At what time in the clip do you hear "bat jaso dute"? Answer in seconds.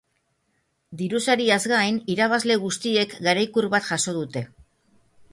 3.75-4.43